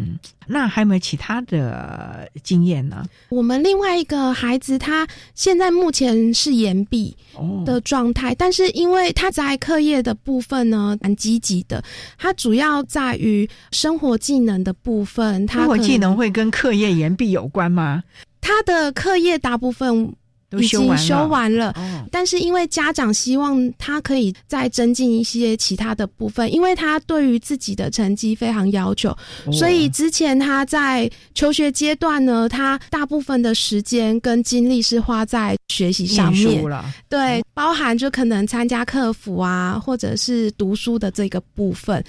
[0.47, 3.03] 那还有没有其他的经验呢？
[3.31, 7.17] 我们另外一个孩子，他现在目前是延毕
[7.65, 11.83] 的状态，但是因为他在课业的部分呢蛮积极的，
[12.19, 15.47] 他主要在于生活技能的部分。
[15.47, 18.05] 他生活技能会跟课业延毕有关吗？
[18.43, 20.15] 他的课业大部分。
[20.59, 21.75] 已经修完了，
[22.11, 29.17] 但是因为家长希望他可以再增进一些其他的部分，因为他对于自己的成绩非常要求，
[29.53, 36.63] 所以之前他在求学阶段呢，他大部分的时间跟精力是花在学习上面，
[37.09, 42.05] 对，包含就可能参加客服啊，或者是读书的这个部分，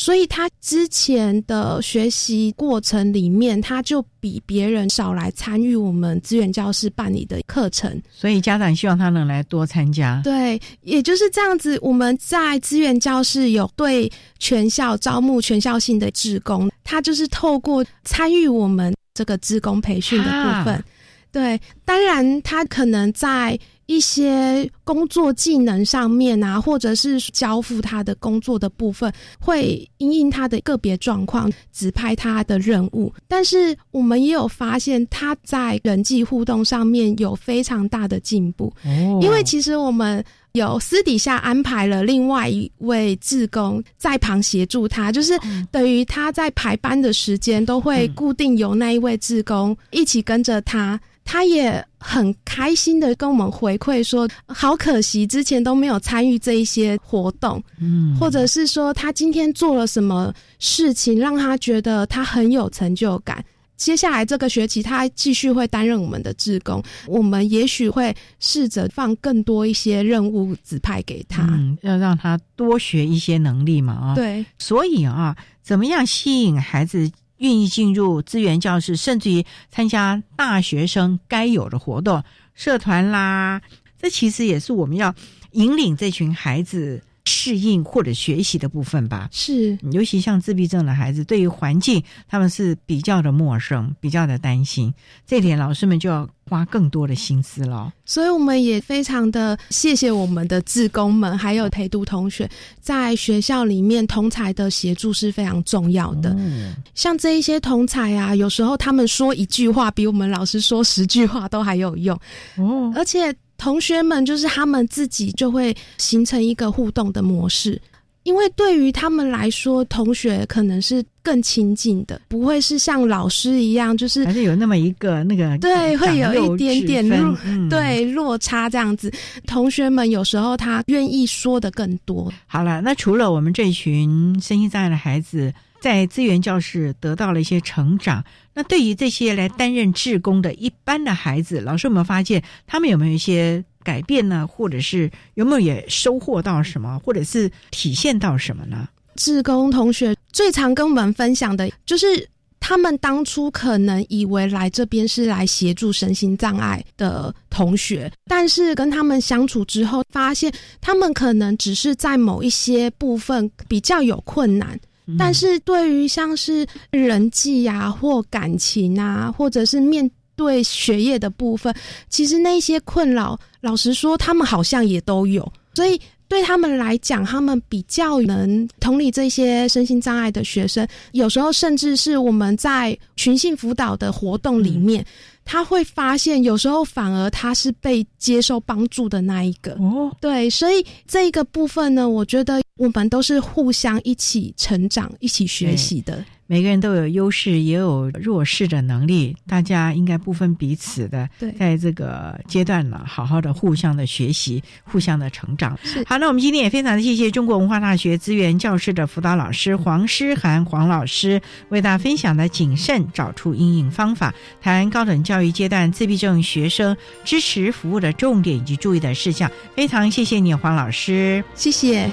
[0.00, 8.00] 所以他之前的学习过程里面，他就比别人少来参与我们资源教室办理的课程。
[8.10, 10.18] 所以家长希望他能来多参加。
[10.24, 11.78] 对，也就是这样子。
[11.82, 20.82] 我们在资源教室有对全校招募全校性的职工，他就是透过参与我们这个职工培训的部分。
[21.30, 23.60] 对，当然他可能在。
[23.90, 33.12] 一些工作技能上面啊，或者是交付他的工作的部分，会因应他的个别状况指派他的任务。
[33.26, 38.72] 但是我们也有发现他在人际互动上面有非常大的进步。
[38.84, 45.36] 哦，因为其实我们有私底下安排了另外一位志工在旁协助他，就是
[45.72, 51.00] 等于他在排班的时间都会固定由那一位志工一起跟着他。
[51.30, 63.44] 他也很开心的跟我们回馈说，好可惜之前都没有参与这一些活动，嗯，或者是说他今天做了什么事情让他觉得他很有成就感。
[63.76, 74.14] 接下来这个学期他继续会担任我们的志工，我们也许会试着放更多一些任务指派给他，嗯要让他多学一些能力嘛啊。
[74.16, 77.08] 对，所以啊，怎么样吸引孩子？
[77.40, 82.24] 愿意进入资源教室，甚至于参加大学生该有的活动、
[82.54, 83.60] 社团啦，
[84.00, 85.14] 这其实也是我们要
[85.52, 87.02] 引领这群孩子。
[87.30, 94.92] 适应或者学习的部分吧，是尤其像自闭症的孩子，对于环境他们是比较的陌生，比较的担心，
[95.24, 97.92] 这点老师们就要花更多的心思了。
[98.04, 102.50] 所以我们也非常的谢谢我们的志工们，还有陪读同学，
[102.80, 106.34] 在学校里面同才的协助是非常重要的。
[106.36, 112.18] 嗯像这一些同才啊，有时候他们说一句话，比我们老师说十句话都还有用
[112.56, 113.32] 哦，而且。
[113.60, 117.78] 同学们就是他们自己就会形成一个互动的模式，
[118.22, 129.12] 因为对于他们来说，同学可能是更亲近的，不会是像老师一样，就是还是有那么一个那个对，会有一点点落、嗯、对落差这样子。
[129.46, 132.32] 同学们有时候他愿意说的更多。
[132.46, 138.24] 好了，那除了我们这群身心障碍的孩子在资源教室得到了一些成长，
[138.54, 143.64] 那对于这些来担任志工的一般的孩子，老师有没有发现他们有没有一些？
[143.82, 148.86] 改变呢，或者是有没有也收获到什么，或者是体现到什么呢？
[149.16, 152.28] 志工同学最常跟我们分享的就是，
[152.60, 160.52] 他们当初可能以为来这边是来协助身心障碍的同学，但是跟他们相处之后，发现
[160.82, 164.78] 他们可能只是在某一些部分比较有困难，
[165.18, 170.10] 但是对于像是人际呀，或感情啊，或者是面。
[170.36, 171.74] 对学业的部分，
[172.08, 175.46] 其实那些困扰，老实说，他们好像也都有。
[175.74, 180.88] 所以对他们来讲，他们比较能同理这些身心障碍的学生。
[181.12, 185.04] 有时候，甚至是我们在群性辅导的活动里面，
[185.44, 189.72] 他会发现，有时候反而他是被接受帮助的那一个。
[189.72, 196.24] 哦，对，所以这一个部分呢，我觉得我们都是互相一起成长、一起学习的。
[196.46, 201.28] 每个人都有优势，也有弱势的能力，大家应该不分彼此的，
[201.58, 205.78] 在这个阶段呢，好好的互相的学习，互相的成长。
[206.06, 219.48] 好，那我们今天也非常的谢谢中国文化大学资源教室的辅导老师黄诗涵黄老师为大家分享的谨慎找出阴影方法，谈高等教育阶段自闭症学生支持服务的重点以及注意的事项。
[219.76, 222.10] 非常谢谢你，黄老师，谢谢。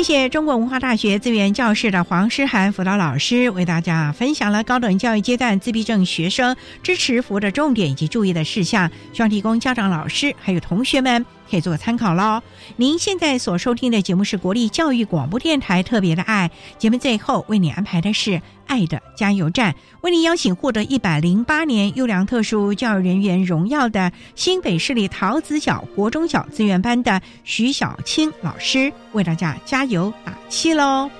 [0.00, 12.40] 谢谢中国文化大学资源教室的黄诗涵辅导老师为大家分享了高等教育阶段自闭症学生支持服务的重点以及注意的事项，希望提供家长、老师还有同学们可以做个参考喽。
[12.76, 18.40] 您现在所收听的节目是国立教育广播电台特别的爱节目，最后为你安排的是。
[18.66, 31.10] 爱的加油站，为您邀请获得一百零八年优良特殊教育人员荣耀的新北市立桃子角国中小资源班的徐小青老师，为大家加油打气喽！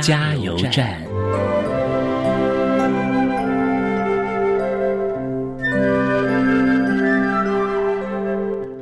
[0.00, 1.02] 加油站。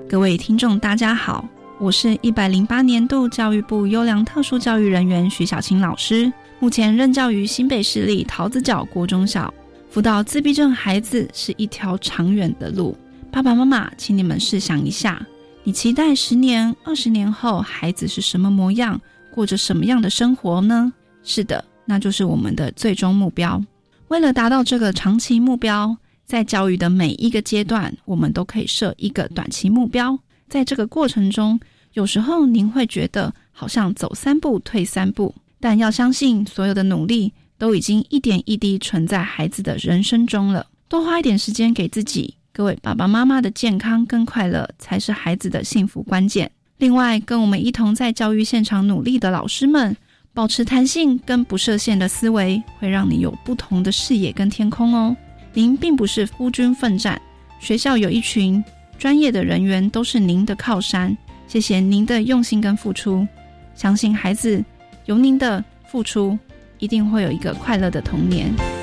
[0.08, 1.48] 各位听众，大家好，
[1.80, 9.52] 我是一百零八年度教育部优良特殊教育人员徐小青老师，目前任教于新北市立桃子角国中小。
[9.90, 12.96] 辅导自闭症孩子是一条长远的路，
[13.32, 15.20] 爸爸妈妈，请你们试想一下，
[15.64, 19.00] 你期待十年、二十年后孩子是什么模样，
[19.34, 20.92] 过着什么样的生活呢？
[21.30, 23.62] 是的，那就是我们的最终目标。
[24.08, 25.96] 为了达到这个长期目标。
[26.30, 30.16] 在教育的每一个阶段，我们都可以设一个短期目标。
[30.48, 31.58] 在这个过程中，
[31.94, 40.64] 有时候您会觉得好像走三步退三步，但要相信，所有的努力都已经一点一滴存在孩子的人生中了。
[40.86, 46.48] 多花一点时间给自己，各位爸爸妈妈的健康跟快乐才是孩子的幸福关键。
[46.78, 49.96] 另外，跟我们一同在教育现场努力的老师们，
[50.32, 55.14] 保持弹性跟不设限的思维，会让你有不同的视野跟天空哦。
[55.52, 57.20] 您并不是孤军奋战，
[57.58, 58.62] 学校有一群
[58.96, 61.16] 专业的人员，都是您的靠山。
[61.48, 63.26] 谢谢您的用心跟付出，
[63.74, 64.64] 相信孩子
[65.06, 66.38] 有您的付出，
[66.78, 68.79] 一定会有一个快乐的童年。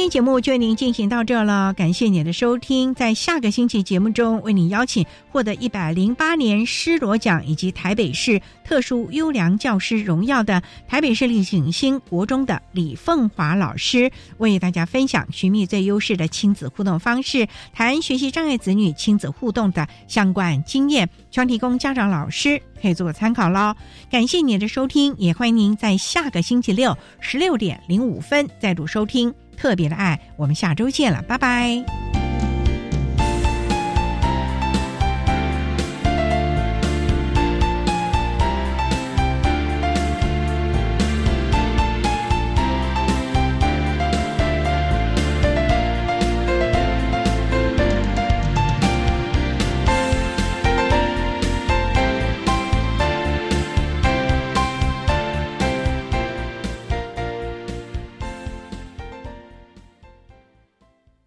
[0.00, 2.94] 今天节目就为您进行到这了，感谢您的收听。
[2.94, 23.74] 在下个星期节目中，为您邀请获得一百零八年施罗奖以及台北市特殊优良教师荣耀的台北市立景星国中的李凤华老师，为大家分享寻觅最优势的亲子互动方式，谈学习障碍子女亲子互动的相关经验，希望提供家长、老师可以做个参考喽。
[24.10, 29.30] 感谢您的收听，也欢迎您在下个星期六十六点零五分再度收听。
[29.60, 31.84] 特别的爱，我们下周见了，拜拜。